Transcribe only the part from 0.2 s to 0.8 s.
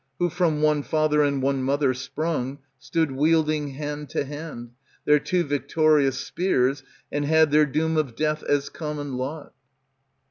from